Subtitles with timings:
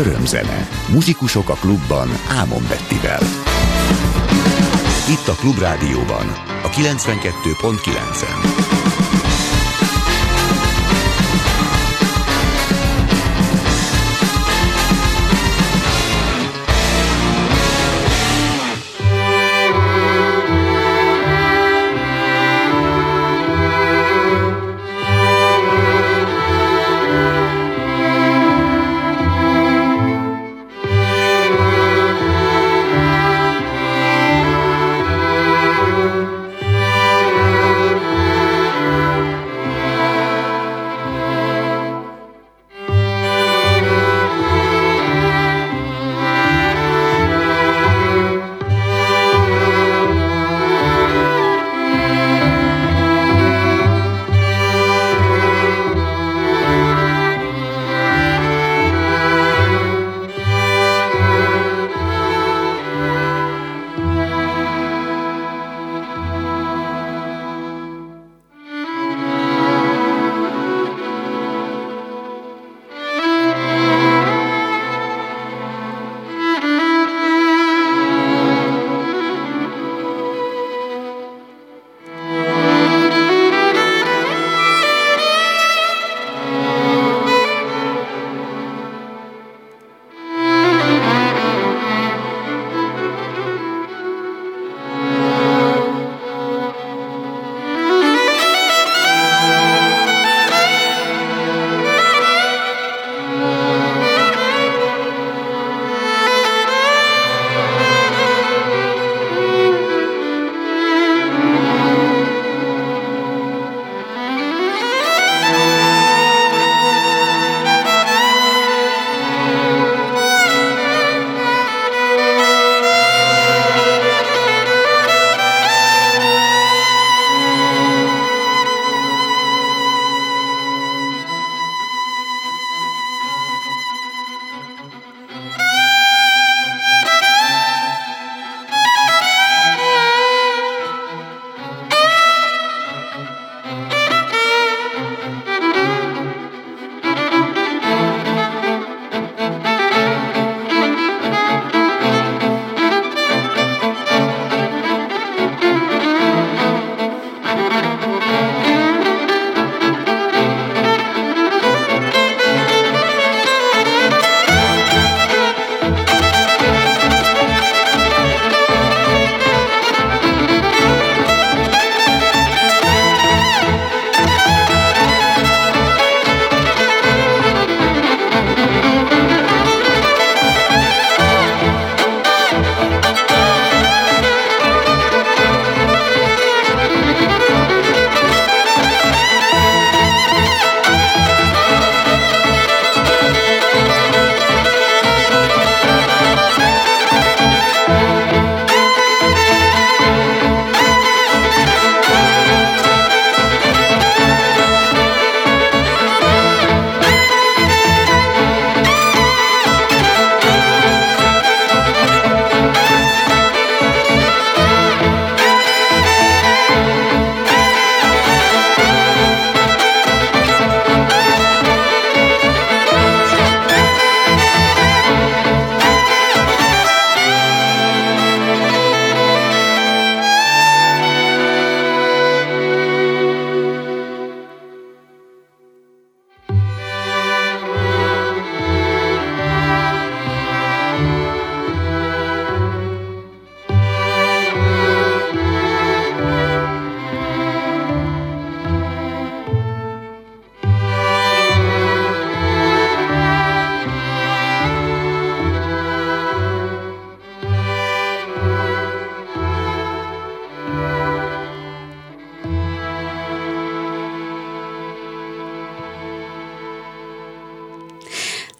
[0.00, 0.68] Örömzene.
[0.92, 3.20] Muzsikusok a klubban Ámon Bettivel.
[5.08, 6.26] Itt a Klubrádióban,
[6.62, 8.79] a 92.9-en.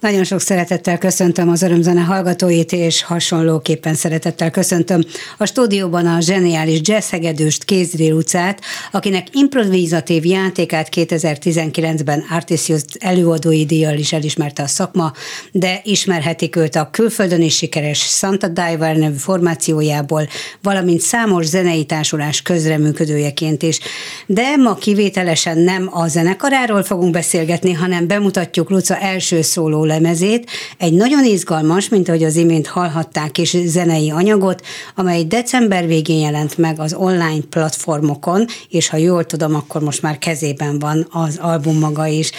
[0.01, 5.03] Nagyon sok szeretettel köszöntöm az örömzene hallgatóit, és hasonlóképpen szeretettel köszöntöm
[5.37, 8.61] a stúdióban a zseniális jazzhegedőst Kézri utcát,
[8.91, 15.11] akinek improvizatív játékát 2019-ben Artisius előadói díjjal is elismerte a szakma,
[15.51, 20.27] de ismerhetik őt a külföldön is sikeres Santa Diver nevű formációjából,
[20.61, 23.79] valamint számos zenei társulás közreműködőjeként is.
[24.25, 30.93] De ma kivételesen nem a zenekaráról fogunk beszélgetni, hanem bemutatjuk Luca első szóló lemezét, egy
[30.93, 34.65] nagyon izgalmas, mint ahogy az imént hallhatták is zenei anyagot,
[34.95, 40.17] amely december végén jelent meg az online platformokon, és ha jól tudom, akkor most már
[40.17, 42.31] kezében van az album maga is.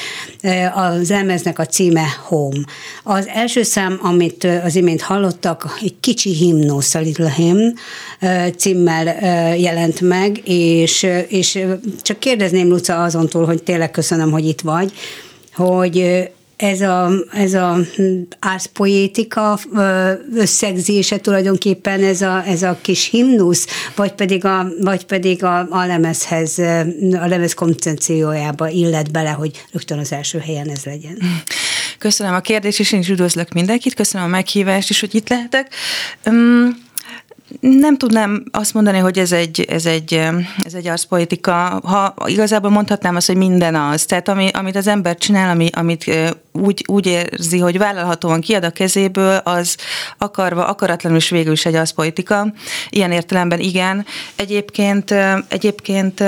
[0.74, 2.64] Az lemeznek a címe Home.
[3.02, 7.74] Az első szám, amit az imént hallottak, egy kicsi himnusz, a Little Hymn
[8.56, 9.04] címmel
[9.56, 11.58] jelent meg, és, és
[12.02, 14.92] csak kérdezném Luca azon túl, hogy tényleg köszönöm, hogy itt vagy,
[15.54, 17.78] hogy ez a, ez a
[18.38, 19.58] árszpoétika
[20.34, 23.66] összegzése tulajdonképpen ez a, ez a kis himnusz,
[23.96, 26.58] vagy pedig a, vagy pedig a, a lemezhez,
[27.20, 31.18] a lemez koncepciójába illet bele, hogy rögtön az első helyen ez legyen.
[31.98, 35.74] Köszönöm a kérdést, és én is üdvözlök mindenkit, köszönöm a meghívást is, hogy itt lehetek.
[36.26, 36.81] Um,
[37.60, 40.12] nem tudnám azt mondani, hogy ez egy, ez egy,
[40.64, 41.80] ez egy arszpolitika.
[41.84, 44.04] Ha igazából mondhatnám azt, hogy minden az.
[44.04, 46.10] Tehát ami, amit az ember csinál, ami, amit
[46.52, 49.76] úgy, úgy érzi, hogy vállalhatóan kiad a kezéből, az
[50.18, 52.52] akarva, akaratlanul is végül is egy arszpolitika.
[52.90, 54.06] Ilyen értelemben igen.
[54.36, 55.14] Egyébként,
[55.48, 56.24] egyébként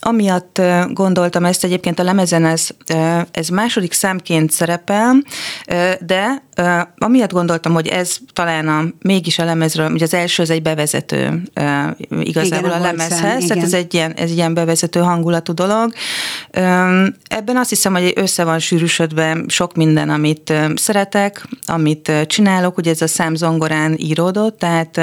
[0.00, 2.68] Amiatt gondoltam ezt egyébként a lemezen, ez,
[3.30, 5.22] ez második számként szerepel,
[6.00, 6.42] de
[6.98, 11.42] amiatt gondoltam, hogy ez talán a, mégis a lemezről, ugye az első az egy bevezető
[12.20, 15.92] igazából igen, a lemezhez, szám, tehát ez egy, ilyen, ez egy ilyen bevezető hangulatú dolog.
[17.28, 23.02] Ebben azt hiszem, hogy össze van sűrűsödve sok minden, amit szeretek, amit csinálok, ugye ez
[23.02, 25.00] a szám zongorán íródott, tehát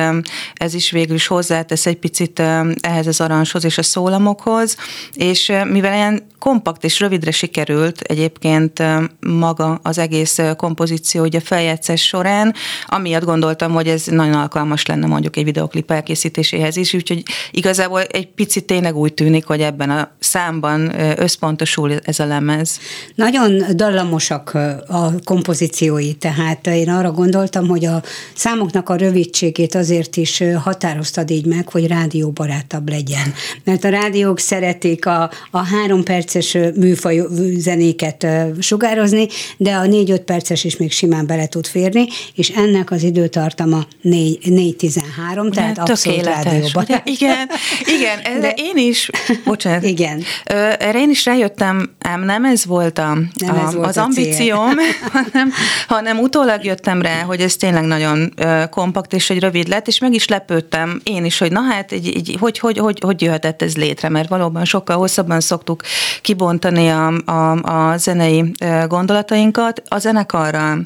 [0.53, 2.39] ez is végül is hozzátesz egy picit
[2.79, 4.77] ehhez az arancshoz és a szólamokhoz,
[5.13, 8.83] és mivel ilyen kompakt és rövidre sikerült egyébként
[9.19, 12.53] maga az egész kompozíció ugye feljegyzés során,
[12.85, 18.27] amiatt gondoltam, hogy ez nagyon alkalmas lenne mondjuk egy videoklip elkészítéséhez is, úgyhogy igazából egy
[18.27, 22.79] picit tényleg úgy tűnik, hogy ebben a számban összpontosul ez a lemez.
[23.15, 24.53] Nagyon dallamosak
[24.87, 28.03] a kompozíciói, tehát én arra gondoltam, hogy a
[28.35, 33.33] számoknak a rövidségét azért is határoztad így meg, hogy rádióbarátabb legyen.
[33.63, 34.39] Mert a rádiók
[34.75, 37.21] szeretik a, a három perces műfaj
[37.57, 38.27] zenéket
[38.59, 39.27] sugározni,
[39.57, 45.53] de a négy-öt perces is még simán bele tud férni, és ennek az időtartama 4-13,
[45.53, 46.85] tehát abszolút rádióban.
[47.03, 47.49] Igen,
[47.97, 49.09] igen, erre De, én is,
[49.45, 49.83] bocsánat.
[49.83, 50.23] Igen.
[50.43, 54.73] Erre én is rájöttem, ám nem ez volt, a, nem a, ez volt az ambícióm,
[55.13, 55.51] hanem,
[55.87, 58.33] hanem utólag jöttem rá, hogy ez tényleg nagyon
[58.69, 62.07] kompakt és egy rövid lett, és meg is lepődtem én is, hogy na hát, egy,
[62.15, 65.81] egy, hogy, hogy, hogy, hogy jöhetett ez létre, mert valóban sokkal hosszabban szoktuk
[66.21, 68.51] kibontani a, a, a zenei
[68.87, 70.85] gondolatainkat a zenekarral.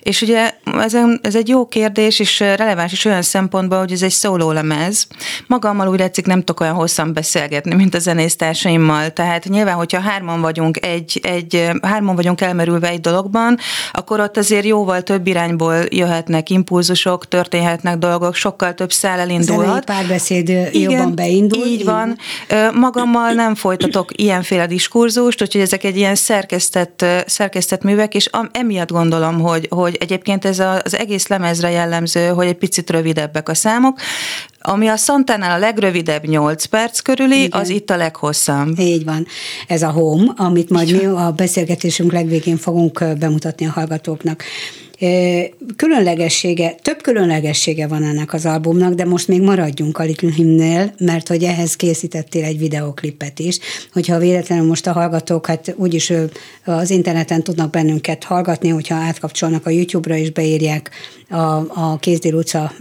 [0.00, 4.16] És ugye ez, ez egy jó kérdés, és releváns is olyan szempontból, hogy ez egy
[4.52, 5.06] lemez.
[5.46, 9.10] Magammal úgy látszik nem tudok olyan hosszan beszélgetni, mint a zenésztársaimmal.
[9.10, 13.58] Tehát nyilván, hogyha hárman vagyunk egy, egy hárman vagyunk elmerülve egy dologban,
[13.92, 19.66] akkor ott azért jóval több irányból jöhetnek impulzusok, történhetnek dolgok, sokkal több szál elindulhat.
[19.66, 21.66] Zenei párbeszéd Igen, jobban beindul.
[21.66, 22.18] Így van.
[23.16, 29.40] Magammal nem folytatok ilyenféle diskurzust, úgyhogy ezek egy ilyen szerkesztett, szerkesztett művek, és emiatt gondolom,
[29.40, 34.00] hogy, hogy egyébként ez az egész lemezre jellemző, hogy egy picit rövidebbek a számok.
[34.60, 37.60] Ami a Santánál a legrövidebb 8 perc körüli, Igen.
[37.60, 38.78] az itt a leghosszabb.
[38.78, 39.26] Így van.
[39.66, 44.42] Ez a Home, amit majd mi a beszélgetésünk legvégén fogunk bemutatni a hallgatóknak.
[45.76, 51.28] Különlegessége, több különlegessége van ennek az albumnak, de most még maradjunk a Little Hymnél, mert
[51.28, 53.58] hogy ehhez készítettél egy videoklipet is,
[53.92, 56.12] hogyha véletlenül most a hallgatók, hát úgyis
[56.64, 60.90] az interneten tudnak bennünket hallgatni, hogyha átkapcsolnak a YouTube-ra és beírják
[61.28, 62.72] a, a Kézdél utca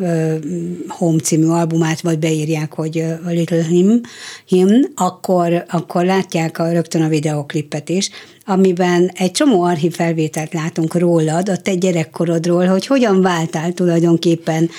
[0.88, 4.02] Home című albumát, vagy beírják, hogy a Little Hymn,
[4.48, 8.10] hymn akkor, akkor látják a, rögtön a videoklipet is,
[8.46, 14.70] amiben egy csomó archív felvételt látunk rólad, a te gyerekkorodról, hogy hogyan váltál tulajdonképpen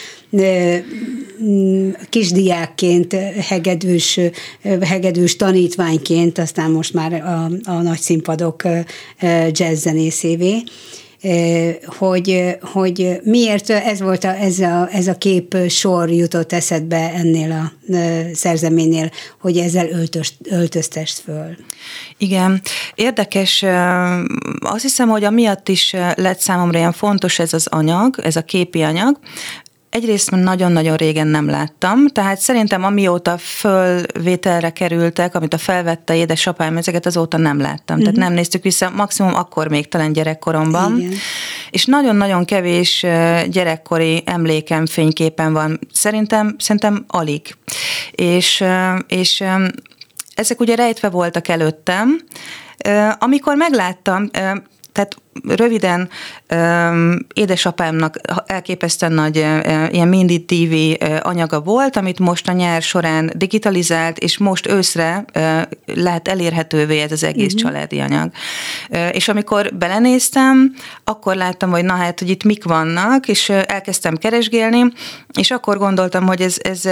[2.09, 3.13] kisdiákként,
[3.49, 4.21] hegedűs,
[4.81, 8.63] hegedűs tanítványként, aztán most már a, a nagy színpadok
[9.51, 10.63] jazzzenészévé
[11.87, 17.53] hogy, hogy miért ez volt a, ez, a, ez a kép sor jutott eszedbe ennél
[17.53, 17.73] a
[18.35, 21.57] szerzeménynél, hogy ezzel öltöst, öltöztest föl.
[22.19, 22.63] Igen,
[22.95, 23.65] érdekes,
[24.61, 28.83] azt hiszem, hogy amiatt is lett számomra ilyen fontos ez az anyag, ez a képi
[28.83, 29.19] anyag,
[29.97, 37.07] Egyrészt nagyon-nagyon régen nem láttam, tehát szerintem amióta fölvételre kerültek, amit a felvette édesapám, ezeket
[37.07, 37.97] azóta nem láttam.
[37.97, 37.99] Uh-huh.
[37.99, 38.21] Tehát mhm.
[38.25, 40.99] nem néztük vissza, maximum akkor még talán gyerekkoromban.
[40.99, 41.13] Igen.
[41.71, 43.07] És nagyon-nagyon kevés
[43.49, 45.79] gyerekkori emlékem fényképen van.
[45.93, 47.57] Szerintem, szerintem alig.
[48.11, 48.65] És,
[49.09, 49.45] és
[50.35, 52.21] ezek ugye rejtve voltak előttem.
[53.19, 54.31] Amikor megláttam,
[54.93, 56.09] tehát röviden
[57.35, 59.37] édesapámnak elképesztően nagy
[59.91, 65.25] ilyen Mindy TV anyaga volt, amit most a nyár során digitalizált, és most őszre
[65.95, 67.71] lehet elérhetővé ez az egész uh-huh.
[67.71, 68.31] családi anyag.
[69.13, 70.75] És amikor belenéztem,
[71.05, 74.85] akkor láttam, hogy na hát, hogy itt mik vannak, és elkezdtem keresgélni,
[75.39, 76.83] és akkor gondoltam, hogy ez, ez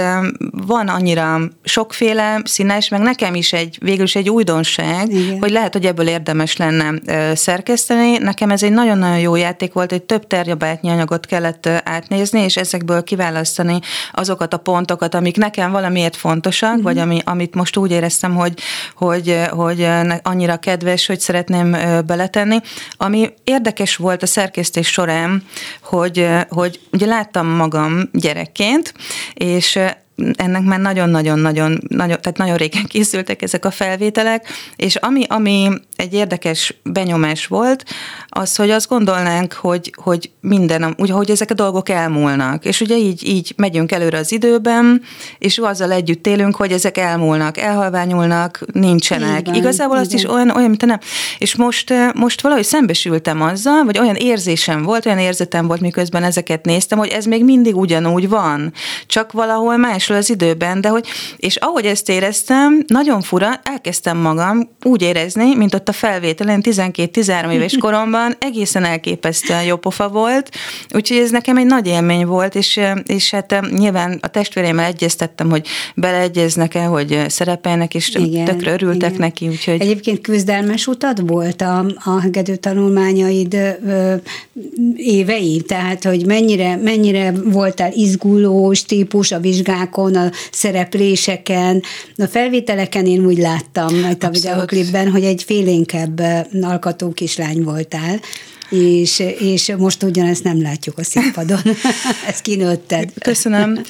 [0.51, 5.39] van annyira sokféle színes, meg nekem is egy, végül is egy újdonság, Igen.
[5.39, 6.93] hogy lehet, hogy ebből érdemes lenne
[7.35, 8.17] szerkeszteni.
[8.35, 13.03] Nekem ez egy nagyon-nagyon jó játék volt, egy több terjabátnyi anyagot kellett átnézni, és ezekből
[13.03, 13.79] kiválasztani
[14.11, 16.83] azokat a pontokat, amik nekem valamiért fontosak, uh-huh.
[16.83, 18.53] vagy ami, amit most úgy éreztem, hogy,
[18.95, 19.87] hogy, hogy
[20.23, 22.57] annyira kedves, hogy szeretném beletenni.
[22.97, 25.43] Ami érdekes volt a szerkesztés során,
[25.83, 28.93] hogy, hogy ugye láttam magam gyerekként,
[29.33, 29.79] és
[30.35, 36.13] ennek már nagyon-nagyon-nagyon, nagyon, tehát nagyon régen készültek ezek a felvételek, és ami, ami egy
[36.13, 37.83] érdekes benyomás volt,
[38.27, 42.97] az, hogy azt gondolnánk, hogy, hogy minden, úgy, hogy ezek a dolgok elmúlnak, és ugye
[42.97, 45.01] így, így megyünk előre az időben,
[45.37, 49.39] és azzal együtt élünk, hogy ezek elmúlnak, elhalványulnak, nincsenek.
[49.39, 50.05] Igen, Igazából igen.
[50.05, 50.99] azt is olyan, olyan, mint nem.
[51.37, 56.65] És most, most valahogy szembesültem azzal, vagy olyan érzésem volt, olyan érzetem volt, miközben ezeket
[56.65, 58.73] néztem, hogy ez még mindig ugyanúgy van,
[59.07, 61.05] csak valahol más másról az időben, de hogy,
[61.37, 67.51] és ahogy ezt éreztem, nagyon fura, elkezdtem magam úgy érezni, mint ott a felvételen 12-13
[67.51, 70.49] éves koromban, egészen elképesztően jó pofa volt,
[70.93, 75.67] úgyhogy ez nekem egy nagy élmény volt, és, és hát nyilván a testvéreimmel egyeztettem, hogy
[75.95, 79.21] beleegyeznek-e, hogy szerepelnek, és igen, tökre örültek igen.
[79.21, 79.47] neki.
[79.47, 79.81] Úgyhogy...
[79.81, 84.13] Egyébként küzdelmes utad volt a, a hegedű tanulmányaid ö,
[84.95, 91.83] évei, tehát hogy mennyire, mennyire voltál izgulós típus a vizsgák videókon, a szerepléseken,
[92.17, 96.21] a felvételeken én úgy láttam majd a videoklipben, hogy egy félénkebb
[96.61, 98.19] alkató kislány voltál,
[98.69, 101.59] és, és most ugyanezt nem látjuk a színpadon.
[102.29, 103.09] Ezt kinőtted.
[103.19, 103.81] Köszönöm.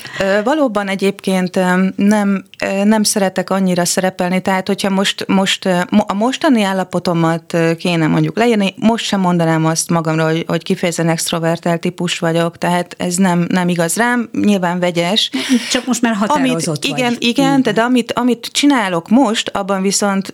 [0.44, 1.60] Valóban egyébként
[1.96, 2.46] nem,
[2.84, 9.06] nem szeretek annyira szerepelni, tehát hogyha most, most a mostani állapotomat kéne mondjuk leírni, most
[9.06, 13.96] sem mondanám azt magamról, hogy, hogy kifejezetten extrovertált típus vagyok, tehát ez nem, nem igaz
[13.96, 15.30] rám, nyilván vegyes.
[15.72, 17.00] Csak most már határozott amit, vagy.
[17.00, 20.34] Igen, igen, de amit, amit csinálok most, abban viszont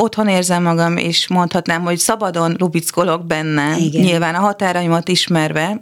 [0.00, 4.02] otthon érzem magam, és mondhatnám, hogy szabadon lubickolok benne, Igen.
[4.02, 5.80] nyilván a határaimat ismerve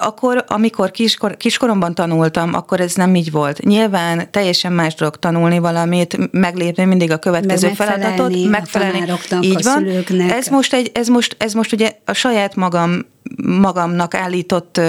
[0.00, 3.62] akkor, amikor kiskor, kiskoromban tanultam, akkor ez nem így volt.
[3.64, 9.10] Nyilván teljesen más dolog tanulni valamit, meglépni mindig a következő Meg feladatot, megfelelni.
[9.10, 9.78] A így van.
[9.78, 10.30] Szülőknek.
[10.30, 13.06] Ez most, egy, ez, most, ez most ugye a saját magam
[13.36, 14.80] magamnak állított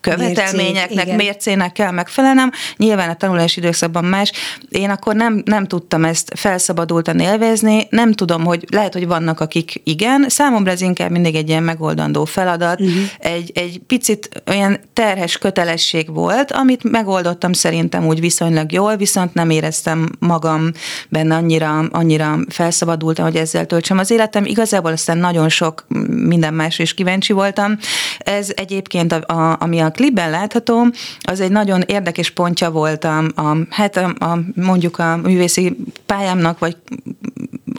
[0.00, 2.50] követelményeknek, Mércé, mércének kell megfelelnem.
[2.76, 4.32] Nyilván a tanulási időszakban más.
[4.68, 9.80] Én akkor nem, nem tudtam ezt felszabadultan élvezni, nem tudom, hogy lehet, hogy vannak, akik
[9.84, 10.24] igen.
[10.28, 13.02] Számomra ez inkább mindig egy ilyen megoldandó feladat, uh-huh.
[13.18, 19.50] egy, egy picit olyan terhes kötelesség volt, amit megoldottam szerintem úgy viszonylag jól, viszont nem
[19.50, 20.70] éreztem magam
[21.08, 24.44] benne annyira, annyira felszabadultam, hogy ezzel töltsem az életem.
[24.44, 27.78] Igazából aztán nagyon sok minden más is kíváncsi voltam.
[28.18, 30.86] Ez egyébként, a, a, ami a klipben látható,
[31.20, 35.76] az egy nagyon érdekes pontja volt a, a, hát a, a, mondjuk a művészi
[36.06, 36.76] pályámnak, vagy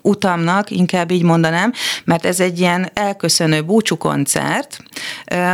[0.02, 1.72] utamnak, inkább így mondanám,
[2.04, 4.84] mert ez egy ilyen elköszönő búcsú koncert,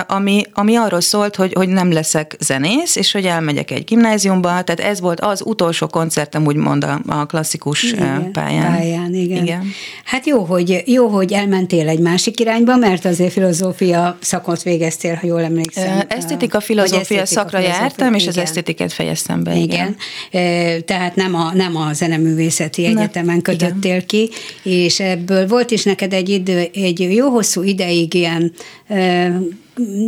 [0.07, 4.79] ami, ami arról szólt, hogy, hogy nem leszek zenész, és hogy elmegyek egy gimnáziumba, tehát
[4.79, 8.75] ez volt az utolsó koncertem, úgymond a, a klasszikus igen, pályán.
[8.75, 9.43] pályán igen.
[9.43, 9.71] igen.
[10.03, 15.27] Hát jó hogy, jó, hogy elmentél egy másik irányba, mert azért filozófia szakot végeztél, ha
[15.27, 16.01] jól emlékszem.
[16.07, 18.33] Esztétika filozófia esztétika, szakra filozófia, jártam, és igen.
[18.33, 19.55] az esztétikát fejeztem be.
[19.55, 19.95] Igen.
[20.31, 20.85] igen.
[20.85, 24.05] Tehát nem a, nem a zeneművészeti egyetemen kötöttél igen.
[24.05, 24.29] ki,
[24.63, 28.53] és ebből volt is neked egy idő, egy jó hosszú ideig ilyen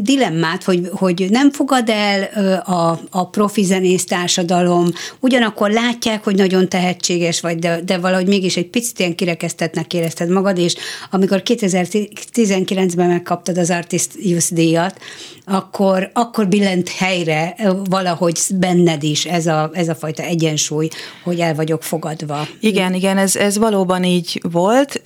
[0.01, 2.23] dilemmát, hogy, hogy nem fogad el
[2.59, 4.87] a, a profi zenész társadalom,
[5.19, 10.29] ugyanakkor látják, hogy nagyon tehetséges vagy, de, de valahogy mégis egy picit ilyen kirekesztetnek érezted
[10.29, 10.75] magad, és
[11.11, 14.99] amikor 2019-ben megkaptad az Artist díjat,
[15.45, 17.55] akkor, akkor billent helyre
[17.89, 20.87] valahogy benned is ez a, ez a fajta egyensúly,
[21.23, 22.47] hogy el vagyok fogadva.
[22.59, 25.01] Igen, igen, ez, ez valóban így volt,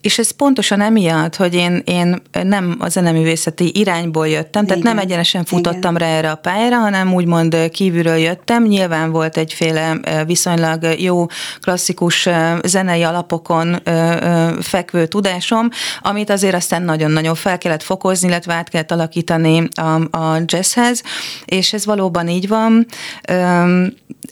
[0.00, 4.94] és ez pontosan emiatt, hogy én, én nem a zeneművészeti irányból jöttem, tehát Igen.
[4.94, 6.08] nem egyenesen futottam Igen.
[6.08, 8.64] rá erre a pályára, hanem úgymond kívülről jöttem.
[8.64, 11.26] Nyilván volt egyféle viszonylag jó
[11.60, 12.28] klasszikus
[12.62, 13.82] zenei alapokon
[14.60, 15.68] fekvő tudásom,
[16.00, 21.02] amit azért aztán nagyon-nagyon fel kellett fokozni, illetve át kellett alakítani a, a jazzhez,
[21.44, 22.86] és ez valóban így van.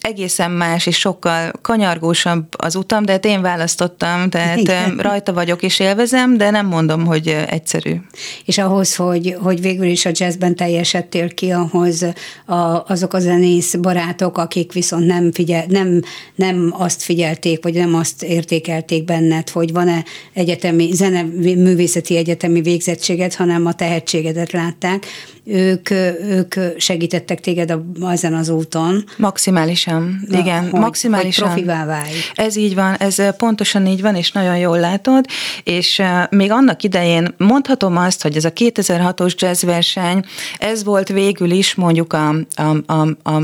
[0.00, 4.96] Egészen más és sokkal kanyargósabb az utam, de hát én választottam, tehát Igen.
[4.96, 7.96] rajta vagyok és élvezem, de nem mondom, hogy egyszerű.
[8.44, 12.06] És ahhoz, hogy, hogy végül is a jazzben teljesedtél ki, ahhoz
[12.46, 16.02] a, azok a zenész barátok, akik viszont nem, figyel, nem,
[16.34, 23.34] nem azt figyelték, vagy nem azt értékelték benned, hogy van-e egyetemi, zene, művészeti egyetemi végzettséged,
[23.34, 25.06] hanem a tehetségedet látták,
[25.44, 29.04] ők, ők segítettek téged a, ezen az úton.
[29.16, 31.48] Maximálisan, Na, igen, hogy, maximálisan.
[31.48, 32.12] Hogy profivá válj.
[32.34, 35.24] Ez így van, ez pontosan így van, és nagyon jól látod,
[35.64, 40.24] és még annak idején mondhatom azt, hogy ez a 2006-os jazzverseny,
[40.58, 43.42] ez volt végül is mondjuk a, a, a, a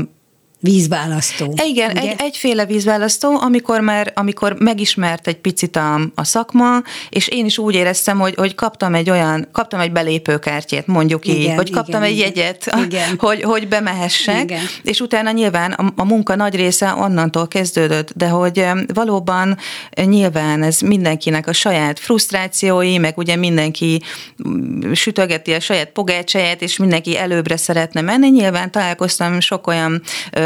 [0.59, 1.53] vízválasztó.
[1.65, 7.45] Igen, egy, egyféle vízválasztó, amikor már amikor megismert egy picit a, a szakma, és én
[7.45, 11.71] is úgy éreztem, hogy, hogy kaptam egy olyan, kaptam egy belépőkártyát, mondjuk igen, így, vagy
[11.71, 13.15] kaptam igen, egy jegyet, igen.
[13.17, 14.61] hogy, hogy bemehessek, igen.
[14.83, 19.57] és utána nyilván a, a munka nagy része onnantól kezdődött, de hogy valóban
[20.05, 24.01] nyilván ez mindenkinek a saját frusztrációi, meg ugye mindenki
[24.47, 28.29] mm, sütögeti a saját pogácsáját, és mindenki előbbre szeretne menni.
[28.29, 30.01] Nyilván találkoztam sok olyan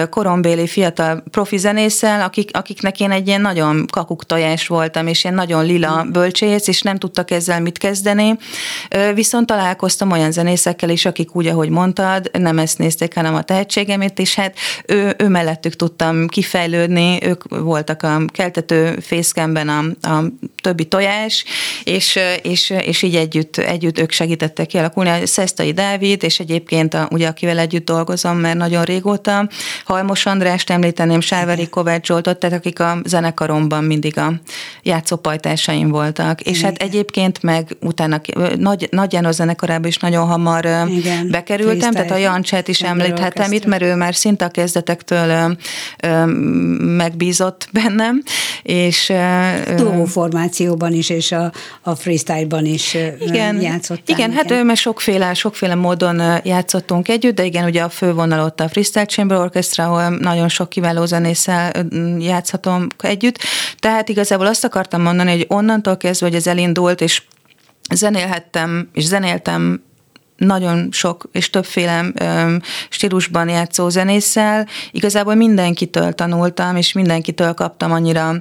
[0.09, 5.35] korombéli fiatal profi zenésszel, akik, akiknek én egy ilyen nagyon kakuk tojás voltam, és ilyen
[5.35, 6.11] nagyon lila mm.
[6.11, 8.37] bölcsész, és nem tudtak ezzel mit kezdeni.
[9.13, 14.19] Viszont találkoztam olyan zenészekkel is, akik úgy, ahogy mondtad, nem ezt nézték, hanem a tehetségemét,
[14.19, 14.55] és hát
[14.85, 20.23] ő, ő mellettük tudtam kifejlődni, ők voltak a keltető fészkemben a, a
[20.61, 21.45] többi tojás,
[21.83, 25.09] és, és, és így együtt, együtt ők segítettek kialakulni.
[25.09, 29.49] A Szesztai Dávid, és egyébként a, ugye akivel együtt dolgozom, mert nagyon régóta,
[29.93, 34.33] Halmos Andrást említeném, Sáveri Kovács Zsoltot, tehát akik a zenekaromban mindig a
[34.83, 36.41] játszópajtásaim voltak.
[36.41, 36.69] És Igen.
[36.69, 38.21] hát egyébként meg utána
[38.57, 41.29] Nagy, Nagy János zenekarában is nagyon hamar Igen.
[41.31, 45.51] bekerültem, tehát a Jancsát is említhetem itt, mert ő már szinte a kezdetektől ö,
[46.07, 46.25] ö,
[46.95, 48.23] megbízott bennem.
[48.63, 49.13] És,
[49.75, 54.03] Duo formációban is, és a, a freestyle-ban is igen, játszottál.
[54.05, 58.59] Igen, hát ő mert sokféle, sokféle módon játszottunk együtt, de igen, ugye a fővonal ott
[58.59, 61.71] a Freestyle Chamber Orchestra, ahol nagyon sok kiváló zenésszel
[62.19, 63.37] játszhatom együtt.
[63.79, 67.21] Tehát igazából azt akartam mondani, hogy onnantól kezdve, hogy ez elindult, és
[67.93, 69.81] zenélhettem, és zenéltem
[70.37, 72.55] nagyon sok és többféle ö,
[72.89, 74.67] stílusban játszó zenésszel.
[74.91, 78.35] Igazából mindenkitől tanultam, és mindenkitől kaptam annyira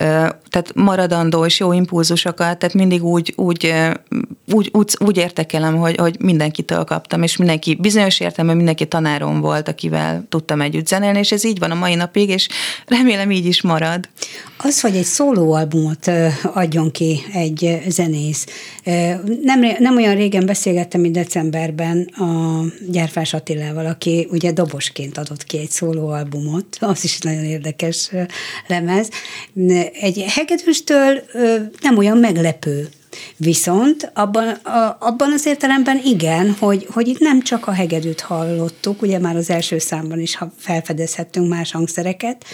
[0.00, 3.72] ö, tehát maradandó és jó impulzusokat, tehát mindig úgy, úgy,
[4.52, 9.68] úgy, úgy, úgy értekelem, hogy, hogy mindenkitől kaptam, és mindenki bizonyos értelemben mindenki tanárom volt,
[9.68, 12.48] akivel tudtam együtt zenélni, és ez így van a mai napig, és
[12.86, 14.08] remélem így is marad.
[14.58, 16.10] Az, hogy egy szólóalbumot
[16.42, 18.46] adjon ki egy zenész.
[19.42, 25.58] Nem, nem olyan régen beszélgettem itt decemberben a Gyárfás Attilával, aki ugye dobosként adott ki
[25.58, 28.10] egy szólóalbumot, az is nagyon érdekes
[28.66, 29.08] lemez.
[30.00, 31.22] Egy hegedűstől
[31.80, 32.88] nem olyan meglepő.
[33.36, 39.02] Viszont abban, a, abban az értelemben igen, hogy, hogy itt nem csak a hegedűt hallottuk,
[39.02, 42.44] ugye már az első számban is felfedezhettünk más hangszereket,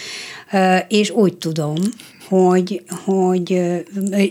[0.87, 1.75] és úgy tudom,
[2.27, 3.61] hogy, hogy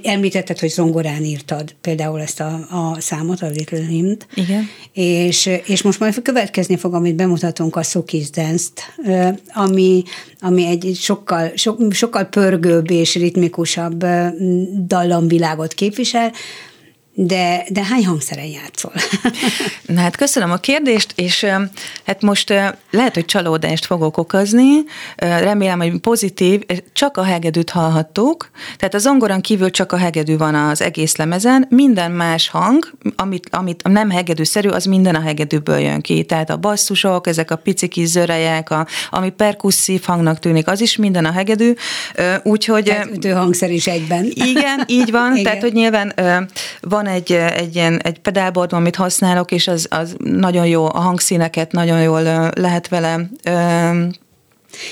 [0.02, 4.68] említetted, hogy zongorán írtad például ezt a, a számot, a Little hymn Igen.
[4.92, 8.80] És, és most majd következni fog, amit bemutatunk a Sukis Dance-t,
[9.54, 10.02] ami,
[10.40, 14.04] ami egy sokkal, so, sokkal pörgőbb és ritmikusabb
[14.86, 16.32] dallamvilágot képvisel,
[17.14, 18.92] de, de hány hangszeren játszol?
[19.94, 21.46] Na hát köszönöm a kérdést, és
[22.06, 22.48] hát most
[22.90, 24.70] lehet, hogy csalódást fogok okozni,
[25.16, 30.54] remélem, hogy pozitív, csak a hegedűt hallhattuk, tehát a zongoran kívül csak a hegedű van
[30.54, 36.00] az egész lemezen, minden más hang, amit, amit nem hegedűszerű, az minden a hegedűből jön
[36.00, 40.80] ki, tehát a basszusok, ezek a pici kis zörejek, a, ami perkusszív hangnak tűnik, az
[40.80, 41.72] is minden a hegedű,
[42.42, 42.84] úgyhogy...
[42.84, 44.24] Tehát hangszer is egyben.
[44.34, 45.44] Igen, így van, igen.
[45.44, 46.14] tehát hogy nyilván
[46.80, 50.98] van van egy, egy ilyen egy pedálbordom, amit használok, és az, az nagyon jó, a
[50.98, 52.22] hangszíneket nagyon jól
[52.54, 53.28] lehet vele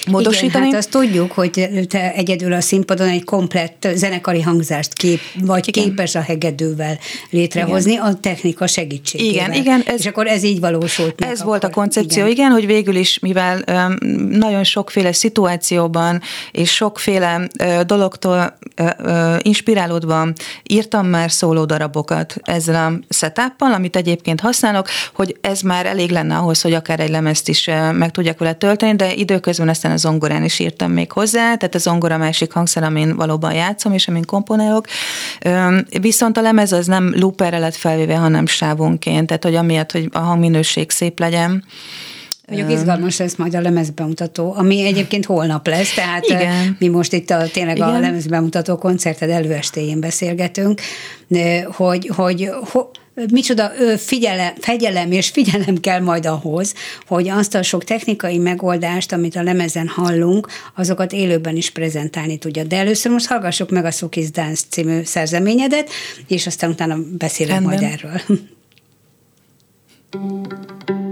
[0.06, 0.48] módosítani.
[0.48, 5.68] Igen, hát azt tudjuk, hogy te egyedül a színpadon egy komplett zenekari hangzást kép, vagy
[5.68, 5.84] igen.
[5.84, 6.98] képes a hegedővel
[7.30, 8.04] létrehozni igen.
[8.04, 9.32] a technika segítségével.
[9.32, 9.82] Igen, igen.
[9.86, 11.28] Ez, és akkor ez így valósult meg.
[11.28, 11.50] Ez akkor.
[11.50, 12.36] volt a koncepció, igen.
[12.36, 19.36] igen, hogy végül is, mivel um, nagyon sokféle szituációban és sokféle uh, dologtól uh, uh,
[19.42, 20.28] inspirálódva
[20.62, 26.36] írtam már szóló darabokat ezzel a setup amit egyébként használok, hogy ez már elég lenne
[26.36, 30.44] ahhoz, hogy akár egy lemezt is meg tudjak vele tölteni, de időközben aztán a zongorán
[30.44, 34.86] is írtam még hozzá, tehát a zongora másik hangszer, amin valóban játszom, és amin komponálok.
[36.00, 40.18] Viszont a lemez az nem looperre lett felvéve, hanem sávonként, tehát hogy amiatt, hogy a
[40.18, 41.64] hangminőség szép legyen,
[42.50, 46.76] Mondjuk izgalmas lesz majd a lemezbemutató, ami egyébként holnap lesz, tehát Igen.
[46.78, 47.88] mi most itt a, tényleg Igen.
[47.88, 50.80] a lemezbemutató koncerted előestéjén beszélgetünk,
[51.76, 52.86] hogy, hogy, hogy
[53.30, 56.74] micsoda figyelem, fegyelem és figyelem kell majd ahhoz,
[57.06, 62.64] hogy azt a sok technikai megoldást, amit a lemezen hallunk, azokat élőben is prezentálni tudja.
[62.64, 65.90] De először most hallgassuk meg a Sukis Dance című szerzeményedet,
[66.26, 67.80] és aztán utána beszélek Rendben.
[67.80, 68.20] majd erről.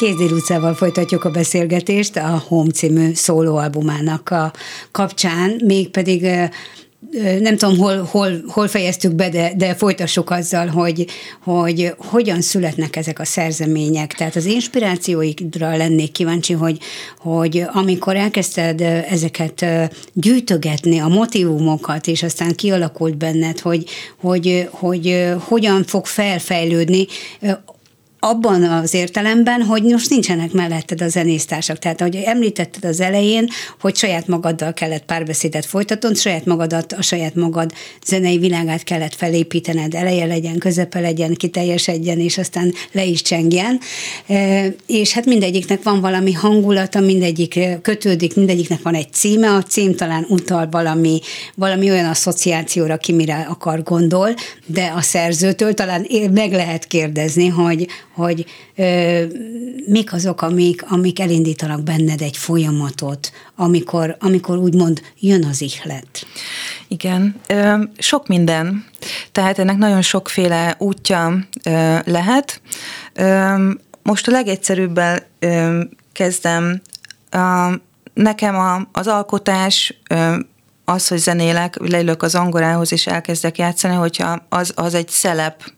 [0.00, 4.52] Kézdél utcával folytatjuk a beszélgetést a Home című szólóalbumának a
[4.90, 6.22] kapcsán, mégpedig
[7.40, 11.06] nem tudom, hol, hol, hol fejeztük be, de, de folytassuk azzal, hogy,
[11.42, 14.12] hogy hogyan születnek ezek a szerzemények.
[14.12, 16.78] Tehát az inspirációikra lennék kíváncsi, hogy,
[17.18, 19.66] hogy amikor elkezdted ezeket
[20.12, 23.84] gyűjtögetni, a motivumokat, és aztán kialakult benned, hogy,
[24.20, 27.06] hogy, hogy hogyan fog felfejlődni,
[28.20, 31.78] abban az értelemben, hogy most nincsenek melletted a zenésztársak.
[31.78, 33.48] Tehát, ahogy említetted az elején,
[33.80, 37.72] hogy saját magaddal kellett párbeszédet folytatnod, saját magadat, a saját magad
[38.06, 43.80] zenei világát kellett felépítened, eleje legyen, közepe legyen, kiteljesedjen, és aztán le is csengjen.
[44.26, 49.94] E, és hát mindegyiknek van valami hangulata, mindegyik kötődik, mindegyiknek van egy címe, a cím
[49.94, 51.20] talán utal valami,
[51.54, 54.34] valami olyan asszociációra, ki mire akar gondol,
[54.66, 58.46] de a szerzőtől talán meg lehet kérdezni, hogy hogy
[58.76, 59.24] ö,
[59.86, 66.26] mik azok, amik, amik elindítanak benned egy folyamatot, amikor, amikor úgymond jön az ihlet.
[66.88, 68.84] Igen, ö, sok minden.
[69.32, 72.60] Tehát ennek nagyon sokféle útja ö, lehet.
[73.14, 73.54] Ö,
[74.02, 75.80] most a legegyszerűbbel ö,
[76.12, 76.80] kezdem.
[77.30, 77.72] A,
[78.14, 80.36] nekem a, az alkotás ö,
[80.90, 85.72] az, hogy zenélek, leülök az angorához és elkezdek játszani, hogyha az, az egy szelep.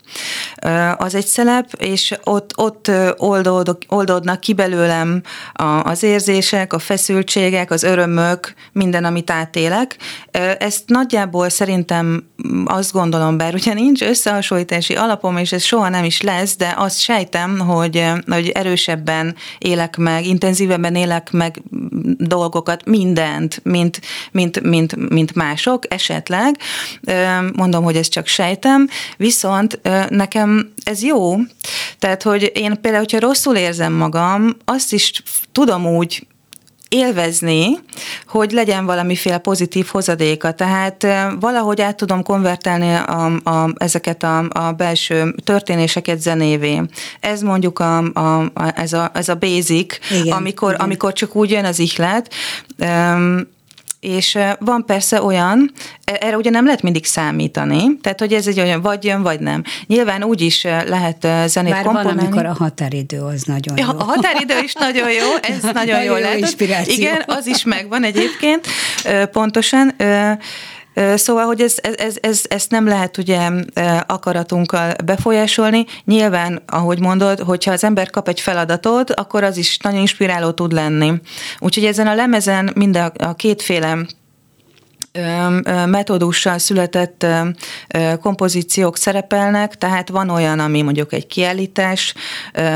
[0.96, 5.22] Az egy szelep, és ott, ott oldódok, oldódnak ki belőlem
[5.82, 9.96] az érzések, a feszültségek, az örömök, minden, amit átélek.
[10.58, 12.24] Ezt nagyjából szerintem
[12.64, 17.00] azt gondolom, bár ugye nincs összehasonlítási alapom, és ez soha nem is lesz, de azt
[17.00, 21.62] sejtem, hogy, hogy erősebben élek meg, intenzívebben élek meg
[22.16, 24.00] dolgokat, mindent, mint,
[24.32, 26.56] mint, mint, mint mások esetleg.
[27.52, 31.36] Mondom, hogy ezt csak sejtem, viszont nekem ez jó.
[31.98, 36.26] Tehát, hogy én például, hogyha rosszul érzem magam, azt is tudom úgy
[36.92, 37.78] élvezni,
[38.26, 40.52] hogy legyen valamiféle pozitív hozadéka.
[40.52, 41.06] Tehát
[41.40, 46.80] valahogy át tudom konvertálni a, a, ezeket a, a belső történéseket zenévé.
[47.20, 50.84] Ez mondjuk a, a, a, ez, a, ez a basic, igen, amikor, igen.
[50.84, 52.34] amikor csak úgy jön az ihlet.
[52.78, 53.48] Um,
[54.02, 55.72] és van persze olyan,
[56.04, 59.40] e, erre ugye nem lehet mindig számítani, tehát hogy ez egy olyan vagy jön, vagy
[59.40, 59.62] nem.
[59.86, 62.14] Nyilván úgy is lehet zenét Bár komponálni.
[62.14, 63.84] van, amikor a határidő az nagyon jó.
[63.98, 66.60] A határidő is nagyon jó, ez nagyon jó lehet.
[66.86, 68.66] Igen, az is megvan egyébként,
[69.32, 69.94] pontosan.
[71.14, 73.50] Szóval, hogy ez, ez, ez, ezt nem lehet ugye
[74.06, 75.84] akaratunkkal befolyásolni.
[76.04, 80.72] Nyilván, ahogy mondod, hogyha az ember kap egy feladatot, akkor az is nagyon inspiráló tud
[80.72, 81.12] lenni.
[81.58, 83.98] Úgyhogy ezen a lemezen mind a, a kétféle
[85.86, 87.26] metódussal született
[88.20, 92.14] kompozíciók szerepelnek, tehát van olyan, ami mondjuk egy kiállítás,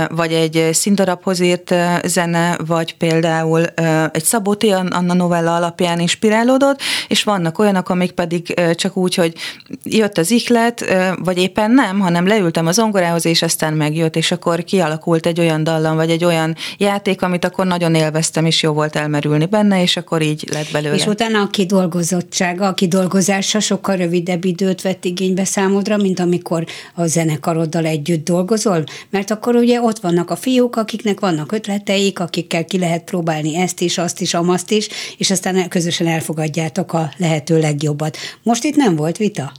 [0.09, 3.64] vagy egy színdarabhoz írt zene, vagy például
[4.12, 4.57] egy Szabó
[4.90, 9.35] Anna novella alapján inspirálódott, és vannak olyanok, amik pedig csak úgy, hogy
[9.83, 14.64] jött az ihlet, vagy éppen nem, hanem leültem az ongorához, és aztán megjött, és akkor
[14.64, 18.96] kialakult egy olyan dallam, vagy egy olyan játék, amit akkor nagyon élveztem, és jó volt
[18.96, 20.94] elmerülni benne, és akkor így lett belőle.
[20.94, 26.65] És utána a kidolgozott adottsága, a kidolgozása sokkal rövidebb időt vett igénybe számodra, mint amikor
[26.95, 28.85] a zenekaroddal együtt dolgozol?
[29.11, 33.81] Mert akkor ugye ott vannak a fiúk, akiknek vannak ötleteik, akikkel ki lehet próbálni ezt
[33.81, 38.17] is, azt is, amazt is, és aztán közösen elfogadjátok a lehető legjobbat.
[38.43, 39.53] Most itt nem volt vita?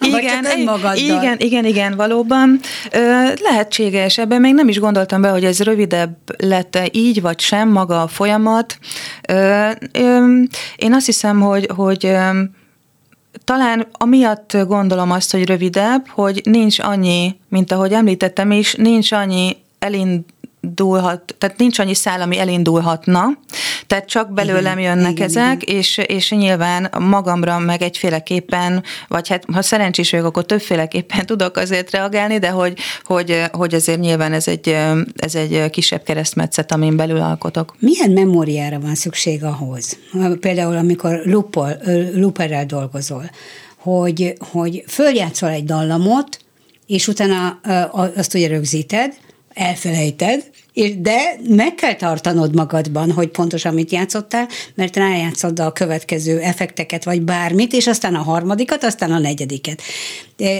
[0.00, 0.44] Igen,
[0.94, 2.60] igen, igen, igen, valóban.
[3.42, 8.02] Lehetséges, ebben még nem is gondoltam be, hogy ez rövidebb lett így vagy sem maga
[8.02, 8.78] a folyamat.
[10.76, 12.05] Én azt hiszem, hogy, hogy
[13.44, 19.56] talán amiatt gondolom azt, hogy rövidebb, hogy nincs annyi, mint ahogy említettem is, nincs annyi
[19.78, 20.24] elind
[20.66, 23.38] elindulhat, tehát nincs annyi szál, ami elindulhatna,
[23.86, 25.76] tehát csak belőlem igen, jönnek igen, ezek, igen.
[25.76, 31.90] És, és nyilván magamra meg egyféleképpen, vagy hát ha szerencsés vagyok, akkor többféleképpen tudok azért
[31.90, 34.76] reagálni, de hogy, hogy, hogy azért nyilván ez egy,
[35.16, 37.74] ez egy kisebb keresztmetszet, amin belül alkotok.
[37.78, 39.98] Milyen memóriára van szükség ahhoz?
[40.40, 41.76] Például, amikor lupol,
[42.14, 43.30] luperrel dolgozol,
[43.76, 46.38] hogy, hogy följátszol egy dallamot,
[46.86, 47.60] és utána
[48.14, 49.14] azt ugye rögzíted,
[49.56, 50.50] elfelejted,
[50.98, 57.22] de meg kell tartanod magadban, hogy pontosan mit játszottál, mert rájátszod a következő effekteket, vagy
[57.22, 59.82] bármit, és aztán a harmadikat, aztán a negyediket.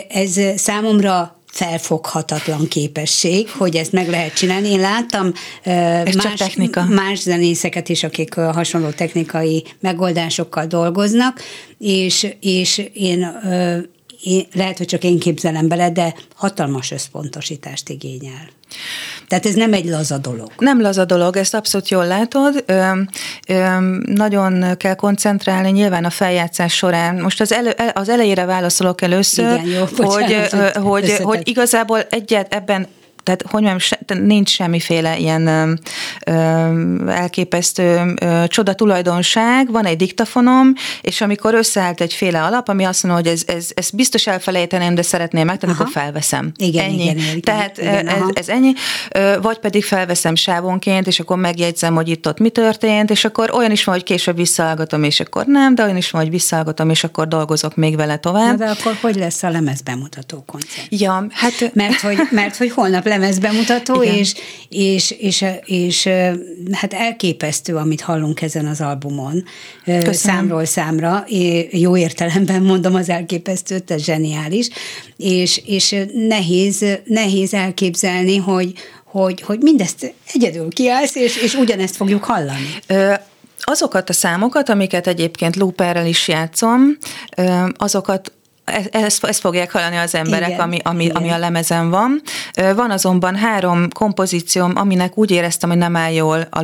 [0.09, 4.69] Ez számomra felfoghatatlan képesség, hogy ezt meg lehet csinálni.
[4.71, 5.33] Én láttam
[5.63, 6.85] Ez más, technika.
[6.85, 11.41] más zenészeket is, akik hasonló technikai megoldásokkal dolgoznak,
[11.79, 13.41] és, és én,
[14.23, 18.56] én lehet, hogy csak én képzelem bele, de hatalmas összpontosítást igényel.
[19.29, 20.53] Tehát ez nem egy laza dolog.
[20.59, 22.65] Nem laza dolog, ezt abszolút jól látod.
[22.67, 22.91] Ö,
[23.49, 27.17] ö, nagyon kell koncentrálni nyilván a feljátszás során.
[27.17, 32.01] Most az, elő, az elejére válaszolok először, Igen, jó, bocsánat, hogy, hogy, hogy, hogy igazából
[32.11, 32.87] egyet ebben
[33.27, 35.73] tehát hogy mondjam, se, nincs semmiféle ilyen ö,
[36.27, 43.03] ö, elképesztő ö, csoda tulajdonság, van egy diktafonom, és amikor összeállt egyféle alap, ami azt
[43.03, 46.53] mondja, hogy ez, ez, ez biztos elfelejteném, de szeretném megtenni, akkor felveszem.
[46.57, 47.03] Igen, ennyi.
[47.03, 48.73] igen, igen, Tehát igen, ez, ez ennyi.
[49.43, 53.71] Vagy pedig felveszem sávonként, és akkor megjegyzem, hogy itt ott mi történt, és akkor olyan
[53.71, 57.05] is van, hogy később visszahallgatom, és akkor nem, de olyan is van, hogy visszahallgatom, és
[57.05, 58.59] akkor dolgozok még vele tovább.
[58.59, 60.87] Na de akkor hogy lesz a lemez bemutató koncert?
[60.89, 61.75] Ja, hát...
[61.75, 64.35] Mert hogy, mert hogy holnap lemezbemutató, és,
[64.69, 66.09] és, és, és,
[66.73, 69.45] hát elképesztő, amit hallunk ezen az albumon,
[69.85, 70.13] Köszönöm.
[70.13, 71.25] számról számra.
[71.71, 74.69] Jó értelemben mondom az elképesztőt, ez zseniális,
[75.17, 75.97] és, és
[76.29, 78.73] nehéz, nehéz elképzelni, hogy,
[79.05, 82.75] hogy, hogy mindezt egyedül kiállsz, és, és ugyanezt fogjuk hallani.
[82.87, 83.13] Ö,
[83.59, 86.99] azokat a számokat, amiket egyébként looperrel is játszom,
[87.77, 88.33] azokat
[88.91, 91.17] ezt, ezt fogják hallani az emberek, igen, ami, ami, igen.
[91.17, 92.23] ami a lemezen van.
[92.75, 96.63] Van azonban három kompozícióm, aminek úgy éreztem, hogy nem áll jól a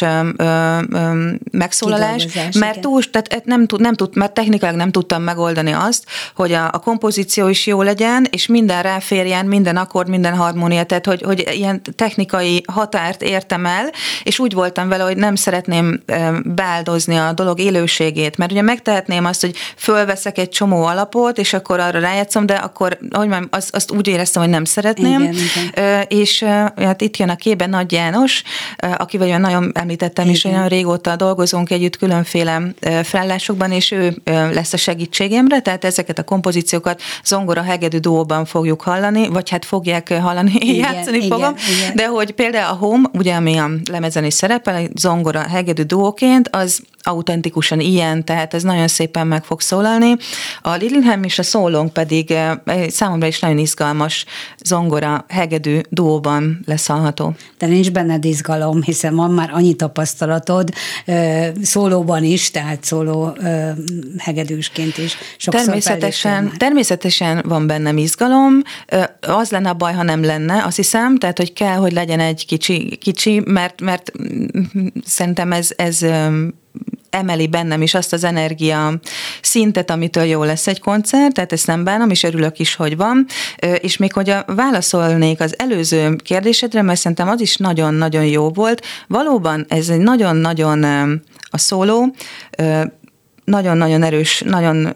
[0.00, 2.26] ö, ö, megszólalás,
[2.58, 6.04] mert túl, tehát nem, tud, nem tud, mert technikailag nem tudtam megoldani azt,
[6.34, 11.06] hogy a, a kompozíció is jó legyen, és minden ráférjen, minden akkord, minden harmónia, tehát
[11.06, 13.90] hogy, hogy ilyen technikai határt értem el,
[14.22, 16.02] és úgy voltam vele, hogy nem szeretném
[16.44, 21.52] beáldozni a dolog élőségét, mert ugye megtehetném azt, hogy fölveszek egy csomó alapot, volt, és
[21.52, 25.22] akkor arra rájátszom, de akkor, hogy mondjam, azt, azt úgy éreztem, hogy nem szeretném.
[25.22, 26.04] Igen, igen.
[26.08, 26.42] És
[26.76, 28.42] hát itt jön a képben Nagy János,
[28.76, 30.36] aki vagy nagyon említettem igen.
[30.36, 32.62] is, olyan régóta dolgozunk együtt különféle
[33.02, 39.28] felállásokban, és ő lesz a segítségemre, tehát ezeket a kompozíciókat zongora hegedű duóban fogjuk hallani,
[39.28, 41.96] vagy hát fogják hallani, igen, játszani igen, fogom, igen.
[41.96, 46.82] de hogy például a Home, ugye ami a lemezen is szerepel, zongora hegedű duóként, az
[47.06, 50.16] autentikusan ilyen, tehát ez nagyon szépen meg fog szólalni.
[50.62, 52.34] A Lillingham és a szólónk pedig
[52.88, 54.24] számomra is nagyon izgalmas
[54.64, 57.34] zongora, hegedű duóban lesz hallható.
[57.58, 60.68] De nincs benned izgalom, hiszen van már annyi tapasztalatod
[61.62, 63.36] szólóban is, tehát szóló
[64.18, 65.16] hegedűsként is.
[65.38, 68.62] Természetesen, természetesen van bennem izgalom,
[69.20, 72.46] az lenne a baj, ha nem lenne, azt hiszem, tehát hogy kell, hogy legyen egy
[72.46, 74.12] kicsi, kicsi mert, mert
[75.04, 76.06] szerintem ez, ez
[77.14, 78.98] emeli bennem is azt az energia
[79.42, 83.26] szintet, amitől jó lesz egy koncert, tehát ezt nem bánom, és örülök is, hogy van.
[83.80, 88.86] És még hogy a válaszolnék az előző kérdésedre, mert szerintem az is nagyon-nagyon jó volt.
[89.08, 90.84] Valóban ez egy nagyon-nagyon
[91.50, 92.14] a szóló,
[93.44, 94.92] nagyon-nagyon erős, nagyon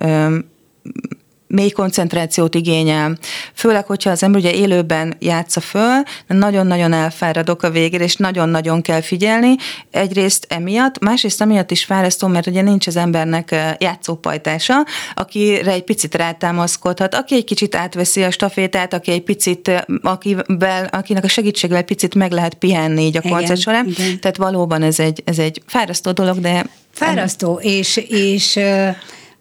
[1.49, 3.19] mély koncentrációt igényel,
[3.55, 9.01] főleg, hogyha az ember ugye élőben játsza föl, nagyon-nagyon elfáradok a végére, és nagyon-nagyon kell
[9.01, 9.55] figyelni.
[9.91, 14.75] Egyrészt emiatt, másrészt emiatt is fárasztó, mert ugye nincs az embernek játszópajtása,
[15.15, 21.25] akire egy picit rátámaszkodhat, aki egy kicsit átveszi a stafétát, aki egy picit, akivel, akinek
[21.25, 23.87] a segítségével picit meg lehet pihenni így a koncert során.
[23.87, 24.21] Igen.
[24.21, 26.67] Tehát valóban ez egy, ez egy fárasztó dolog, de...
[26.93, 28.59] Fárasztó, és, és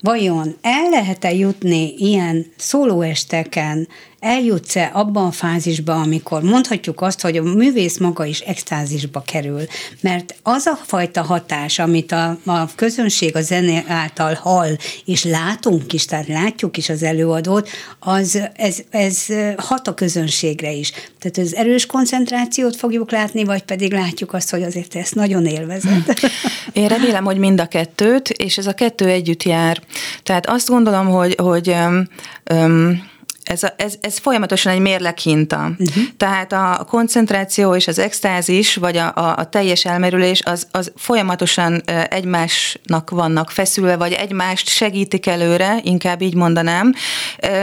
[0.01, 3.87] vajon el lehet-e jutni ilyen szólóesteken
[4.19, 9.61] eljutsz-e abban a fázisba, amikor mondhatjuk azt, hogy a művész maga is extázisba kerül,
[10.01, 15.93] mert az a fajta hatás, amit a, a közönség a zené által hall, és látunk
[15.93, 19.25] is, tehát látjuk is az előadót, az, ez, ez
[19.57, 20.91] hat a közönségre is.
[21.19, 26.19] Tehát az erős koncentrációt fogjuk látni, vagy pedig látjuk azt, hogy azért ezt nagyon élvezett.
[26.73, 29.81] Én remélem, hogy mind a kettőt, és ez a kettő együtt jár.
[30.23, 32.07] Tehát azt gondolom, hogy, hogy um,
[32.53, 33.15] um,
[33.47, 35.57] ez, a, ez, ez folyamatosan egy mérleghinta.
[35.57, 36.03] Uh-huh.
[36.17, 41.81] Tehát a koncentráció és az extázis, vagy a, a, a teljes elmerülés, az, az folyamatosan
[42.09, 46.93] egymásnak vannak feszülve, vagy egymást segítik előre, inkább így mondanám.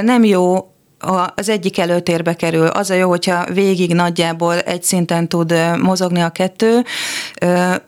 [0.03, 0.74] Nem jó
[1.35, 2.67] az egyik előtérbe kerül.
[2.67, 6.85] Az a jó, hogyha végig nagyjából egy szinten tud mozogni a kettő.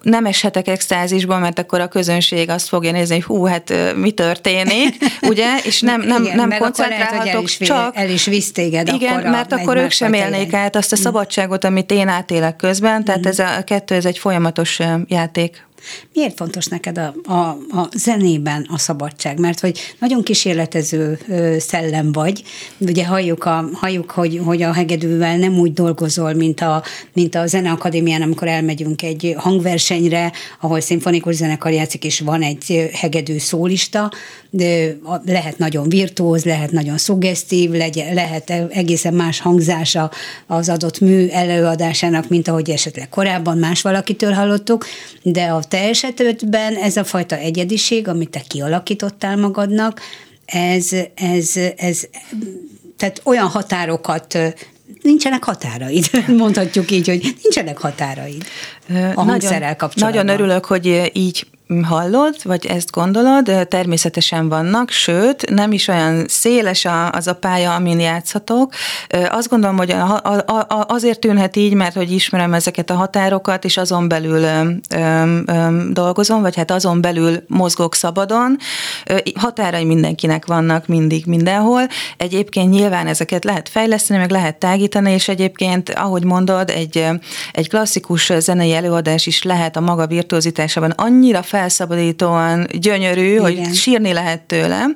[0.02, 4.96] Nem eshetek extázisba, mert akkor a közönség azt fogja nézni, hogy hú, hát mi történik,
[5.30, 5.58] ugye?
[5.64, 7.96] És nem, nem, igen, nem koncentrálhatok, lehet, el is, csak...
[7.96, 11.02] El is visz téged Igen, akkor mert akkor ők sem élnék át azt a hm.
[11.02, 13.28] szabadságot, amit én átélek közben, tehát mm.
[13.28, 15.66] ez a kettő, ez egy folyamatos játék.
[16.14, 17.48] Miért fontos neked a, a,
[17.80, 19.38] a zenében a szabadság?
[19.38, 21.18] Mert hogy nagyon kísérletező
[21.58, 22.42] szellem vagy,
[22.78, 26.82] ugye halljuk, a, halljuk hogy, hogy a hegedűvel nem úgy dolgozol, mint a,
[27.12, 33.38] mint a Zeneakadémián, amikor elmegyünk egy hangversenyre, ahol szimfonikus zenekar játszik, és van egy hegedű
[33.38, 34.10] szólista,
[34.50, 37.70] de lehet nagyon virtuóz, lehet nagyon szuggesztív,
[38.12, 40.10] lehet egészen más hangzása
[40.46, 44.84] az adott mű előadásának, mint ahogy esetleg korábban más valakitől hallottuk,
[45.22, 50.00] de a te esetedben ez a fajta egyediség, amit te kialakítottál magadnak,
[50.46, 52.08] ez, ez, ez
[52.96, 54.38] tehát olyan határokat
[55.02, 56.10] nincsenek határaid.
[56.36, 58.44] Mondhatjuk így, hogy nincsenek határaid
[59.14, 60.24] a hangszerrel kapcsolatban.
[60.24, 61.46] Nagyon örülök, hogy így
[61.82, 68.00] hallod, vagy ezt gondolod, természetesen vannak, sőt, nem is olyan széles az a pálya, amin
[68.00, 68.72] játszhatok.
[69.28, 69.94] Azt gondolom, hogy
[70.68, 74.46] azért tűnhet így, mert hogy ismerem ezeket a határokat, és azon belül
[75.90, 78.56] dolgozom, vagy hát azon belül mozgok szabadon.
[79.34, 81.82] Határai mindenkinek vannak mindig, mindenhol.
[82.16, 87.06] Egyébként nyilván ezeket lehet fejleszteni, meg lehet tágítani, és egyébként, ahogy mondod, egy,
[87.52, 93.42] egy klasszikus zenei előadás is lehet a maga virtuozitásában annyira felszabadítóan gyönyörű, Igen.
[93.42, 94.86] hogy sírni lehet tőle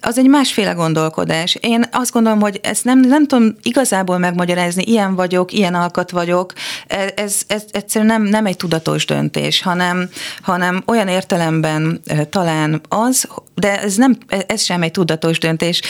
[0.00, 1.56] az egy másféle gondolkodás.
[1.60, 6.52] Én azt gondolom, hogy ezt nem, nem tudom igazából megmagyarázni, ilyen vagyok, ilyen alkat vagyok,
[6.86, 10.08] ez, ez, ez egyszerűen nem, nem egy tudatos döntés, hanem,
[10.42, 15.80] hanem olyan értelemben talán az, de ez, nem, ez sem egy tudatos döntés.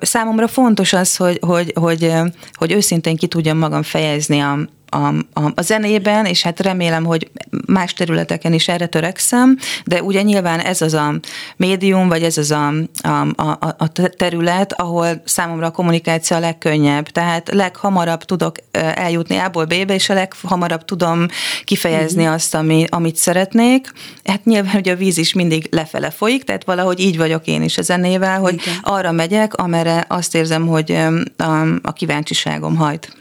[0.00, 2.12] Számomra fontos az, hogy, hogy, hogy,
[2.52, 5.06] hogy őszintén ki tudjam magam fejezni a, a,
[5.40, 7.30] a, a zenében, és hát remélem, hogy
[7.66, 11.14] más területeken is erre törekszem, de ugye nyilván ez az a
[11.56, 12.68] médium, vagy ez az a,
[13.02, 17.08] a, a, a terület, ahol számomra a kommunikáció a legkönnyebb.
[17.08, 18.56] Tehát leghamarabb tudok
[18.94, 21.26] eljutni A-ból B-be, és a leghamarabb tudom
[21.64, 22.32] kifejezni mm-hmm.
[22.32, 23.92] azt, ami, amit szeretnék.
[24.24, 27.78] Hát nyilván, hogy a víz is mindig lefele folyik, tehát valahogy így vagyok én is
[27.78, 28.74] a zenével, hogy Igen.
[28.82, 30.98] arra megyek, amerre azt érzem, hogy
[31.36, 33.16] a, a kíváncsiságom hajt.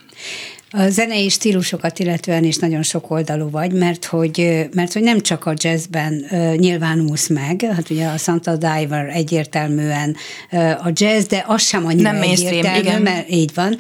[0.78, 5.46] A zenei stílusokat illetően is nagyon sok oldalú vagy, mert hogy, mert hogy nem csak
[5.46, 6.26] a jazzben
[6.58, 10.16] nyilvánulsz meg, hát ugye a Santa Diver egyértelműen
[10.84, 13.02] a jazz, de az sem annyira nem egyértelmű, igen.
[13.02, 13.78] mert így van.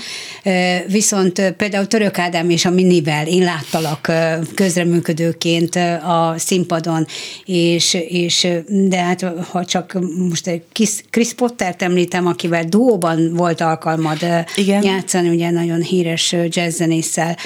[0.87, 4.11] Viszont például Török Ádám és a Minivel én láttalak
[4.53, 7.07] közreműködőként a színpadon,
[7.45, 9.97] és, és de hát ha csak
[10.29, 10.61] most egy
[11.09, 14.17] Chris Pottert említem, akivel duóban volt alkalmad
[14.55, 14.83] igen.
[14.83, 17.37] játszani, ugye nagyon híres jazz zenésszel,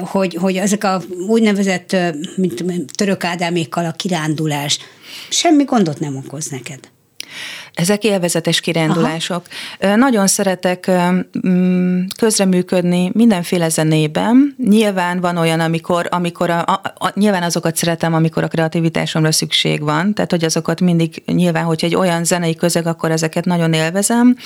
[0.00, 1.96] hogy, hogy ezek a úgynevezett
[2.36, 2.64] mint
[2.94, 4.78] török Ádámékkal a kirándulás
[5.28, 6.78] semmi gondot nem okoz neked.
[7.74, 9.42] Ezek élvezetes kirándulások.
[9.80, 9.96] Aha.
[9.96, 10.90] Nagyon szeretek
[11.48, 14.54] mm, közreműködni mindenféle zenében.
[14.68, 19.82] Nyilván van olyan, amikor, amikor a, a, a, nyilván azokat szeretem, amikor a kreativitásomra szükség
[19.82, 24.36] van, tehát hogy azokat mindig nyilván, hogyha egy olyan zenei közeg, akkor ezeket nagyon élvezem,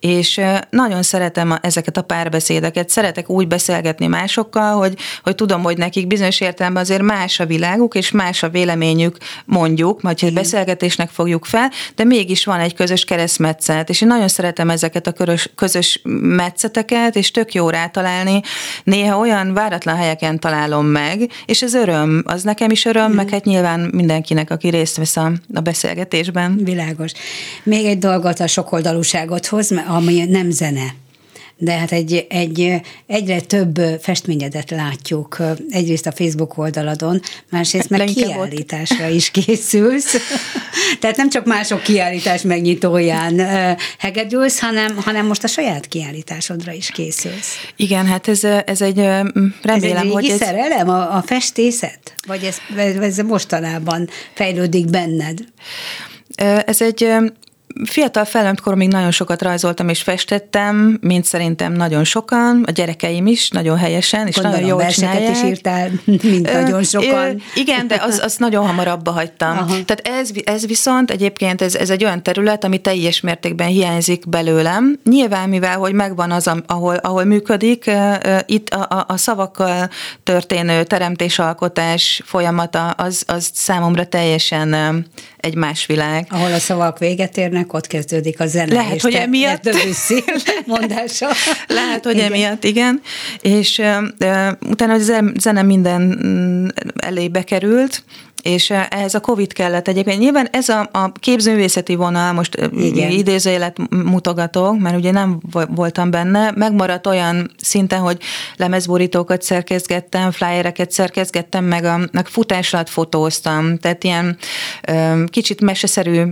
[0.00, 2.88] és nagyon szeretem ezeket a párbeszédeket.
[2.88, 7.94] Szeretek úgy beszélgetni másokkal, hogy, hogy tudom, hogy nekik bizonyos értelemben azért más a világuk,
[7.94, 13.04] és más a véleményük, mondjuk, majd hogy beszélgetésnek fogjuk fel, de mégis van egy közös
[13.04, 18.40] keresztmetszet, és én nagyon szeretem ezeket a körös, közös metszeteket, és tök jó rátalálni.
[18.84, 23.14] Néha olyan váratlan helyeken találom meg, és ez öröm, az nekem is öröm, mm.
[23.14, 26.56] meg hát nyilván mindenkinek, aki részt vesz a, a beszélgetésben.
[26.64, 27.12] Világos.
[27.62, 30.94] Még egy dolgot a sokoldalúságodhoz, ami nem zene
[31.58, 39.08] de hát egy, egy, egyre több festményedet látjuk egyrészt a Facebook oldaladon, másrészt meg kiállításra
[39.08, 40.16] is készülsz.
[41.00, 43.38] Tehát nem csak mások kiállítás megnyitóján
[43.98, 47.54] hegedülsz, hanem, hanem most a saját kiállításodra is készülsz.
[47.76, 50.38] Igen, hát ez, ez egy, remélem, ez egy hogy ez...
[50.38, 52.14] szerelem, a, a festészet?
[52.26, 52.58] Vagy ez,
[53.00, 55.38] ez mostanában fejlődik benned?
[56.66, 57.08] Ez egy
[57.84, 63.50] fiatal felnőtt még nagyon sokat rajzoltam és festettem, mint szerintem nagyon sokan, a gyerekeim is
[63.50, 65.30] nagyon helyesen, és Gondolom, nagyon jól csinálják.
[65.30, 67.28] is írtál, mint nagyon sokan.
[67.28, 69.58] Ö, igen, de az, az nagyon hamar abba hagytam.
[69.58, 69.66] Aha.
[69.66, 74.98] Tehát ez, ez viszont egyébként ez, ez egy olyan terület, ami teljes mértékben hiányzik belőlem.
[75.04, 77.90] Nyilván, mivel hogy megvan az, ahol, ahol működik,
[78.46, 79.90] itt a, a, a szavakkal
[80.22, 84.74] történő teremtésalkotás folyamata, az, az számomra teljesen
[85.36, 86.26] egy más világ.
[86.30, 88.74] Ahol a szavak véget érnek, ott kezdődik a zene.
[88.74, 89.70] Lehet, hogy emiatt.
[90.66, 91.28] mondása.
[91.66, 92.26] Lehet, hogy igen.
[92.26, 93.00] emiatt, igen.
[93.40, 94.98] És uh, utána a
[95.38, 98.02] zene minden mm, elébe került,
[98.46, 100.18] és ehhez a Covid kellett egyébként.
[100.18, 103.10] Nyilván ez a, a képzőművészeti vonal, most Igen.
[103.10, 108.18] idézőjelet mutogatok, mert ugye nem voltam benne, megmaradt olyan szinten, hogy
[108.56, 114.38] lemezborítókat szerkezgettem, flyereket szerkezgettem, meg a meg futás alatt fotóztam, tehát ilyen
[115.26, 116.22] kicsit meseszerű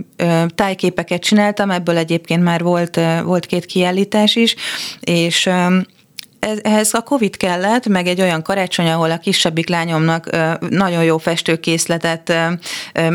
[0.55, 4.55] tájképeket csináltam, ebből egyébként már volt, volt két kiállítás is,
[4.99, 5.49] és
[6.61, 10.29] ehhez a Covid kellett, meg egy olyan karácsony, ahol a kisebbik lányomnak
[10.69, 12.33] nagyon jó festőkészletet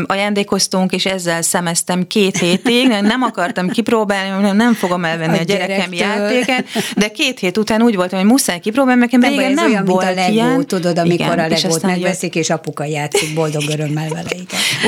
[0.05, 5.93] ajándékoztunk, és ezzel szemeztem két hétig, nem akartam kipróbálni, nem fogom elvenni a, a gyerekem
[5.93, 6.65] játékát,
[6.95, 10.05] de két hét után úgy voltam, hogy muszáj kipróbálni, nekem nem régen nem olyan, volt
[10.05, 10.65] mint a Lego, ilyen.
[10.65, 14.29] tudod, amikor igen, a Legót megveszik, és apuka játszik boldog örömmel vele.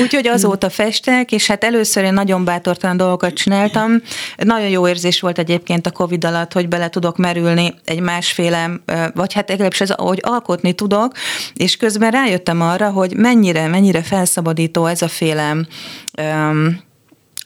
[0.02, 4.02] Úgyhogy azóta festek, és hát először én nagyon bátortalan dolgokat csináltam.
[4.36, 8.70] Nagyon jó érzés volt egyébként a Covid alatt, hogy bele tudok merülni egy más másféle,
[9.14, 11.12] vagy hát legalábbis ez, hogy alkotni tudok,
[11.54, 15.56] és közben rájöttem arra, hogy mennyire, mennyire felszabadító ez a féle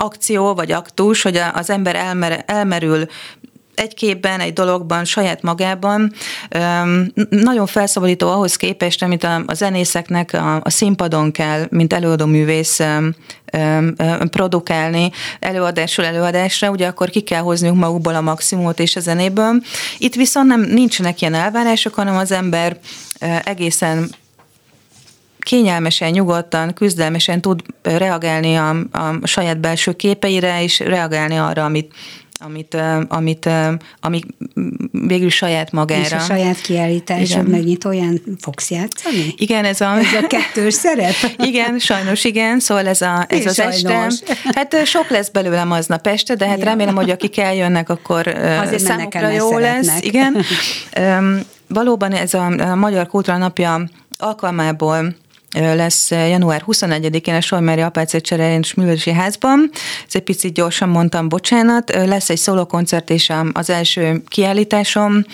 [0.00, 3.06] akció vagy aktus, hogy az ember elmer, elmerül
[3.78, 6.12] egy képben, egy dologban, saját magában
[7.28, 12.80] nagyon felszabadító ahhoz képest, amit a, a zenészeknek a, a színpadon kell, mint előadó művész
[14.30, 15.10] produkálni
[15.40, 19.62] előadásról előadásra, ugye akkor ki kell hozniuk magukból a maximumot és a zenéből.
[19.98, 22.78] Itt viszont nem nincsenek ilyen elvárások, hanem az ember
[23.44, 24.10] egészen
[25.38, 31.94] kényelmesen, nyugodtan, küzdelmesen tud reagálni a, a saját belső képeire, és reagálni arra, amit,
[32.40, 32.76] amit,
[33.08, 33.48] amit,
[34.00, 34.26] amit
[34.90, 36.00] végül saját magára.
[36.00, 39.34] És a saját kiállításod megnyitóján fogsz játszani?
[39.36, 39.96] Igen, ez a...
[39.96, 41.14] Ez a kettős szerep?
[41.48, 44.10] Igen, sajnos igen, szóval ez, a, ez az este.
[44.54, 46.64] Hát sok lesz belőlem aznap este, de hát ja.
[46.64, 48.26] remélem, hogy akik eljönnek, akkor
[48.60, 49.84] Azért számukra jó szeretnek.
[49.84, 50.02] lesz.
[50.02, 50.44] Igen.
[51.68, 55.16] Valóban ez a, a Magyar Kultúra Napja alkalmából
[55.52, 59.70] lesz január 21-én a Solmári Apáce Cserélés Művelési Házban.
[60.06, 61.92] Ez egy picit gyorsan mondtam, bocsánat.
[61.94, 65.24] Lesz egy szólókoncert és az első kiállításom.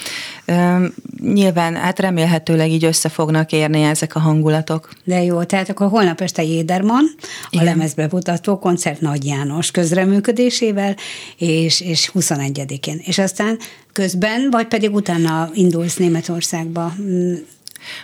[1.20, 4.88] Nyilván hát remélhetőleg így össze fognak érni ezek a hangulatok.
[5.04, 7.04] De jó, tehát akkor holnap este Jéderman,
[7.50, 10.96] a lemezbemutató koncert Nagy János közreműködésével,
[11.36, 13.00] és, és 21-én.
[13.04, 13.58] És aztán
[13.92, 16.92] közben, vagy pedig utána indulsz Németországba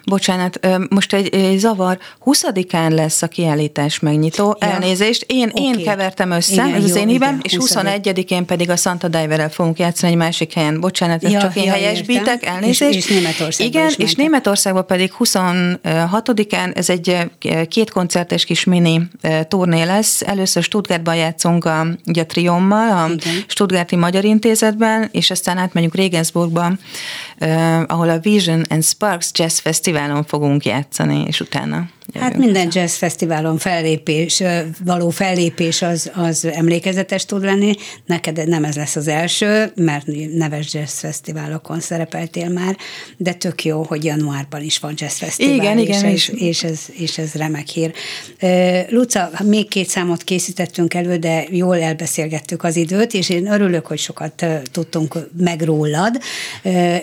[0.04, 4.66] Bocsánat, most egy, zavar, 20-án lesz a kiállítás megnyitó, ja.
[4.66, 5.64] elnézést, én, okay.
[5.64, 9.50] én kevertem össze, igen, ez jó, az én hívem, és 21-én pedig a Santa Dive-rel
[9.50, 10.80] fogunk játszani egy másik helyen.
[10.80, 12.96] Bocsánat, ez ja, csak én ja, helyesbítek, elnézést.
[12.96, 17.16] És, és Németországban Igen, és Németországban pedig 26-án, ez egy
[17.68, 19.00] két koncertes kis mini
[19.48, 20.22] turné lesz.
[20.22, 23.44] Először Stuttgartban játszunk a, ugye a Triommal, a igen.
[23.46, 26.72] Stuttgarti Magyar Intézetben, és aztán átmegyünk Regensburgba,
[27.86, 33.58] ahol a Vision and Sparks Jazz Fesztiválon fogunk játszani, és utána Hát minden jazz fesztiválon
[33.58, 34.42] fellépés,
[34.84, 37.74] való fellépés az, az emlékezetes tud lenni.
[38.06, 42.76] Neked nem ez lesz az első, mert neves jazz fesztiválokon szerepeltél már,
[43.16, 45.54] de tök jó, hogy januárban is van jazz fesztivál.
[45.54, 46.04] Igen, és igen.
[46.04, 47.92] Ez, és, és, ez, és ez remek hír.
[48.88, 53.98] Luca, még két számot készítettünk elő, de jól elbeszélgettük az időt, és én örülök, hogy
[53.98, 56.20] sokat tudtunk meg rólad,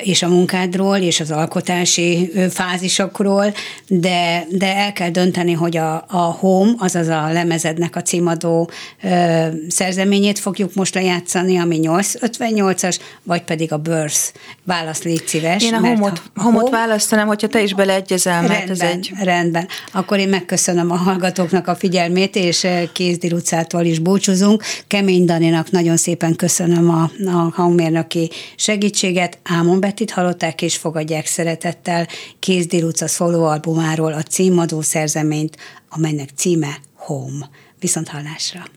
[0.04, 3.54] és a munkádról, és az alkotási fázisokról,
[3.88, 8.70] de, de el kell dönteni, hogy a, a Home, azaz a lemezednek a címadó
[9.04, 14.20] ö, szerzeményét fogjuk most lejátszani, ami 858-as, vagy pedig a Birth.
[14.64, 15.64] Válasz, légy szíves.
[15.64, 19.12] Én a Home-ot, a home home választanám, hogyha te is beleegyezel, mert rendben, ez egy...
[19.24, 19.68] Rendben.
[19.92, 24.64] Akkor én megköszönöm a hallgatóknak a figyelmét, és Kézdi Lucától is búcsúzunk.
[24.88, 29.38] Kemény Daninak nagyon szépen köszönöm a, a hangmérnöki segítséget.
[29.44, 32.08] Ámon Bettit hallották, és fogadják szeretettel
[32.40, 35.58] Kézdi Luca szólóalbumáról a címadó szerzeményt,
[35.90, 37.50] amelynek címe Home.
[37.80, 38.77] Viszont hallásra!